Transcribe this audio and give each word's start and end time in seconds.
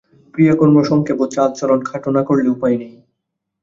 ক্রিয়াকর্ম 0.33 0.75
সংক্ষেপ 0.83 1.17
ও 1.19 1.35
চালচলন 1.35 1.79
খাটো 1.85 2.09
না 2.15 2.21
করলে 2.23 2.47
উপায় 2.49 2.75
নেই। 2.77 2.93